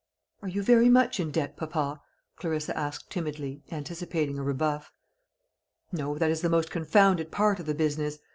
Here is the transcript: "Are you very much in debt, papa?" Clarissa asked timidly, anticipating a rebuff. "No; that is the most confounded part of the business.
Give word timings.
"Are 0.41 0.47
you 0.47 0.63
very 0.63 0.89
much 0.89 1.19
in 1.19 1.29
debt, 1.29 1.55
papa?" 1.55 2.01
Clarissa 2.35 2.75
asked 2.75 3.11
timidly, 3.11 3.61
anticipating 3.69 4.39
a 4.39 4.43
rebuff. 4.43 4.91
"No; 5.91 6.17
that 6.17 6.31
is 6.31 6.41
the 6.41 6.49
most 6.49 6.71
confounded 6.71 7.29
part 7.29 7.59
of 7.59 7.67
the 7.67 7.75
business. 7.75 8.17